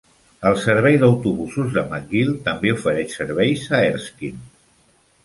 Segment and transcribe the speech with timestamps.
[0.51, 4.43] El servei d'autobusos de McGill també ofereix serveis a Erskine.